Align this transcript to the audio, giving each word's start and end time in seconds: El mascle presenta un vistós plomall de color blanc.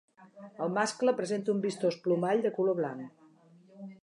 El 0.67 0.71
mascle 0.77 1.13
presenta 1.19 1.55
un 1.55 1.61
vistós 1.67 2.01
plomall 2.07 2.43
de 2.47 2.55
color 2.59 2.81
blanc. 2.83 3.25